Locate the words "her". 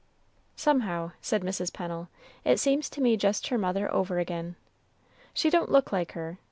3.49-3.57, 6.13-6.39